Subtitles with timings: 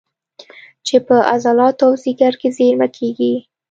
[0.87, 3.33] چې په عضلاتو او ځیګر کې زېرمه کېږي